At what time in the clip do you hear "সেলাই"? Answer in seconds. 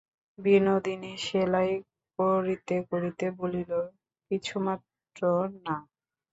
1.25-1.71